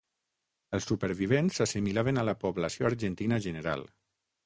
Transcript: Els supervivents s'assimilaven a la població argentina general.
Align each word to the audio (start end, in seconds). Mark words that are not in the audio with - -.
Els 0.77 0.87
supervivents 0.91 1.61
s'assimilaven 1.61 2.23
a 2.23 2.27
la 2.33 2.37
població 2.47 2.91
argentina 2.93 3.43
general. 3.51 3.91